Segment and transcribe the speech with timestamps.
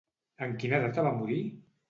[0.47, 1.39] En quina data va morir?